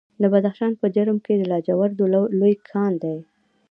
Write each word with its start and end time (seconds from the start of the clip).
د 0.21 0.23
بدخشان 0.33 0.71
په 0.81 0.85
جرم 0.95 1.17
کې 1.25 1.33
د 1.37 1.43
لاجوردو 1.51 2.05
لوی 2.39 2.53
کان 2.69 2.91
دی. 3.03 3.17